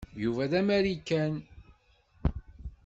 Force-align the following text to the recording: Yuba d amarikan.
Yuba 0.23 0.45
d 0.51 0.53
amarikan. 0.59 1.33